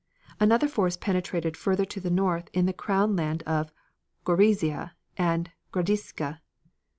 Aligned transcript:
Another 0.39 0.67
force 0.67 0.97
penetrated 0.97 1.55
further 1.55 1.85
to 1.85 1.99
the 1.99 2.09
north 2.09 2.49
in 2.53 2.65
the 2.65 2.73
Crown 2.73 3.15
land 3.15 3.43
of 3.43 3.71
Gorizia, 4.25 4.93
and 5.15 5.51
Gradisca. 5.71 6.39